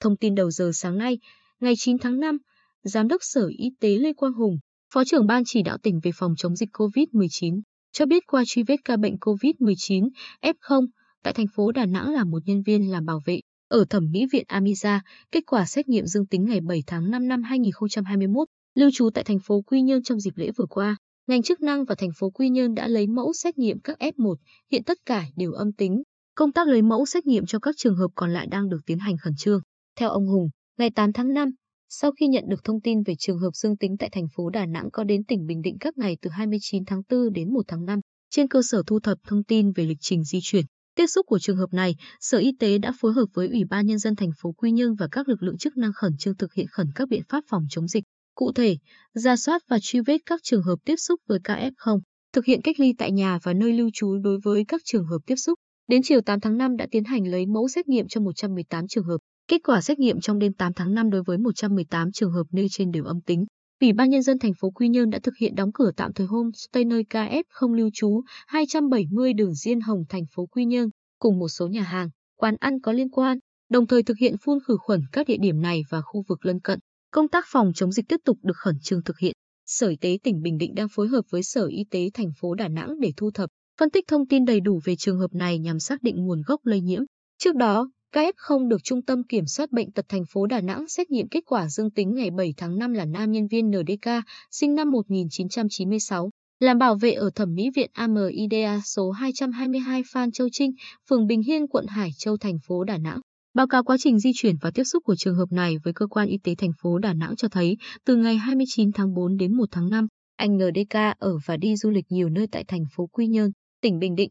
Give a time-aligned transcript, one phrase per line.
[0.00, 1.18] Thông tin đầu giờ sáng nay,
[1.60, 2.38] ngày 9 tháng 5,
[2.82, 4.58] Giám đốc Sở Y tế Lê Quang Hùng,
[4.94, 7.60] Phó trưởng Ban chỉ đạo tỉnh về phòng chống dịch COVID-19,
[7.92, 10.08] cho biết qua truy vết ca bệnh COVID-19
[10.42, 10.86] F0
[11.22, 14.26] tại thành phố Đà Nẵng là một nhân viên làm bảo vệ ở thẩm mỹ
[14.32, 15.00] viện Amiza,
[15.32, 19.24] kết quả xét nghiệm dương tính ngày 7 tháng 5 năm 2021, lưu trú tại
[19.24, 20.96] thành phố Quy Nhơn trong dịp lễ vừa qua.
[21.26, 24.34] Ngành chức năng và thành phố Quy Nhơn đã lấy mẫu xét nghiệm các F1,
[24.72, 26.02] hiện tất cả đều âm tính.
[26.34, 28.98] Công tác lấy mẫu xét nghiệm cho các trường hợp còn lại đang được tiến
[28.98, 29.60] hành khẩn trương.
[29.98, 30.48] Theo ông Hùng,
[30.78, 31.50] ngày 8 tháng 5,
[31.88, 34.66] sau khi nhận được thông tin về trường hợp dương tính tại thành phố Đà
[34.66, 37.84] Nẵng có đến tỉnh Bình Định các ngày từ 29 tháng 4 đến 1 tháng
[37.84, 41.26] 5, trên cơ sở thu thập thông tin về lịch trình di chuyển, tiếp xúc
[41.26, 44.16] của trường hợp này, Sở Y tế đã phối hợp với Ủy ban Nhân dân
[44.16, 46.86] thành phố Quy Nhơn và các lực lượng chức năng khẩn trương thực hiện khẩn
[46.94, 48.04] các biện pháp phòng chống dịch.
[48.34, 48.76] Cụ thể,
[49.14, 52.00] ra soát và truy vết các trường hợp tiếp xúc với ca F0,
[52.32, 55.18] thực hiện cách ly tại nhà và nơi lưu trú đối với các trường hợp
[55.26, 55.58] tiếp xúc.
[55.88, 59.04] Đến chiều 8 tháng 5 đã tiến hành lấy mẫu xét nghiệm cho 118 trường
[59.04, 59.18] hợp.
[59.48, 62.66] Kết quả xét nghiệm trong đêm 8 tháng 5 đối với 118 trường hợp nêu
[62.70, 63.44] trên đều âm tính.
[63.80, 66.26] Ủy ban nhân dân thành phố Quy Nhơn đã thực hiện đóng cửa tạm thời
[66.26, 71.38] homestay nơi KF không lưu trú 270 đường Diên Hồng thành phố Quy Nhơn cùng
[71.38, 73.38] một số nhà hàng, quán ăn có liên quan,
[73.70, 76.60] đồng thời thực hiện phun khử khuẩn các địa điểm này và khu vực lân
[76.60, 76.78] cận.
[77.10, 79.32] Công tác phòng chống dịch tiếp tục được khẩn trương thực hiện.
[79.66, 82.54] Sở Y tế tỉnh Bình Định đang phối hợp với Sở Y tế thành phố
[82.54, 85.58] Đà Nẵng để thu thập, phân tích thông tin đầy đủ về trường hợp này
[85.58, 87.02] nhằm xác định nguồn gốc lây nhiễm.
[87.38, 90.88] Trước đó, các F0 được Trung tâm Kiểm soát Bệnh tật thành phố Đà Nẵng
[90.88, 94.10] xét nghiệm kết quả dương tính ngày 7 tháng 5 là nam nhân viên NDK,
[94.50, 100.48] sinh năm 1996, làm bảo vệ ở Thẩm mỹ viện AMIDA số 222 Phan Châu
[100.52, 100.72] Trinh,
[101.08, 103.20] phường Bình Hiên, quận Hải Châu, thành phố Đà Nẵng.
[103.54, 106.06] Báo cáo quá trình di chuyển và tiếp xúc của trường hợp này với cơ
[106.06, 109.56] quan y tế thành phố Đà Nẵng cho thấy, từ ngày 29 tháng 4 đến
[109.56, 113.06] 1 tháng 5, anh NDK ở và đi du lịch nhiều nơi tại thành phố
[113.06, 114.30] Quy Nhơn, tỉnh Bình Định.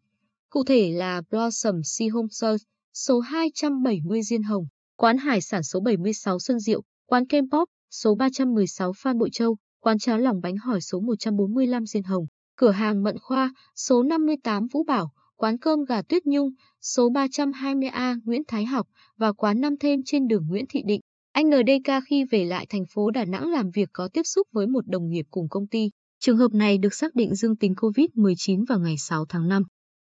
[0.50, 2.62] Cụ thể là Blossom Sea Home Search,
[3.00, 4.66] số 270 Diên Hồng,
[4.96, 9.58] quán hải sản số 76 Xuân Diệu, quán kem pop số 316 Phan Bội Châu,
[9.80, 12.26] quán cháo lòng bánh hỏi số 145 Diên Hồng,
[12.56, 16.50] cửa hàng Mận Khoa số 58 Vũ Bảo, quán cơm gà Tuyết Nhung
[16.82, 18.88] số 320A Nguyễn Thái Học
[19.18, 21.02] và quán năm thêm trên đường Nguyễn Thị Định.
[21.32, 24.68] Anh NDK khi về lại thành phố Đà Nẵng làm việc có tiếp xúc với
[24.68, 25.90] một đồng nghiệp cùng công ty.
[26.20, 29.64] Trường hợp này được xác định dương tính COVID-19 vào ngày 6 tháng 5.